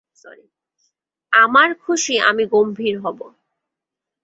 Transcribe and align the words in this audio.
আমার 1.33 1.69
খুশি 1.83 2.15
আমি 2.29 2.43
গম্ভীর 2.45 2.95
হব। 2.99 3.19